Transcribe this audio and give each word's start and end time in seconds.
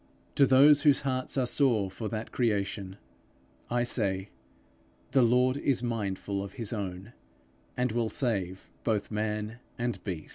To 0.33 0.47
those 0.47 0.81
whose 0.81 1.01
hearts 1.01 1.37
are 1.37 1.45
sore 1.45 1.91
for 1.91 2.09
that 2.09 2.31
creation, 2.31 2.97
I 3.69 3.83
say, 3.83 4.29
The 5.11 5.21
Lord 5.21 5.57
is 5.57 5.83
mindful 5.83 6.43
of 6.43 6.53
his 6.53 6.73
own, 6.73 7.13
and 7.77 7.91
will 7.91 8.09
save 8.09 8.67
both 8.83 9.11
man 9.11 9.59
and 9.77 10.03
beast. 10.03 10.29